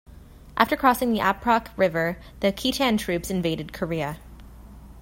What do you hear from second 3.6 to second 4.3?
Korea.